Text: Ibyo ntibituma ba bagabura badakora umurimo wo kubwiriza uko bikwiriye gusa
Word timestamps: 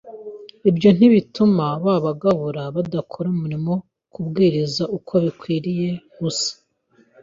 Ibyo 0.69 0.89
ntibituma 0.95 1.65
ba 1.83 1.95
bagabura 2.05 2.63
badakora 2.75 3.27
umurimo 3.35 3.71
wo 3.75 3.81
kubwiriza 4.13 4.83
uko 4.97 5.13
bikwiriye 5.23 5.89
gusa 6.19 6.49